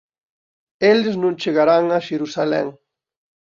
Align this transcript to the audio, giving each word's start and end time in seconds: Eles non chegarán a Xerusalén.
Eles 0.91 1.15
non 1.21 1.37
chegarán 1.41 1.85
a 1.97 1.99
Xerusalén. 2.07 2.67